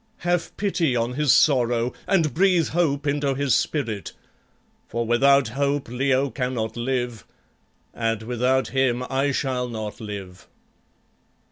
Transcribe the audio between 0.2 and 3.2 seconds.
Have pity on his sorrow and breathe hope